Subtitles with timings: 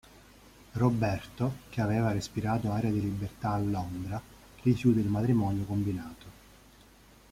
[0.71, 4.19] Roberto, che aveva respirato aria di libertà a Londra,
[4.63, 6.25] rifiuta il matrimonio combinato.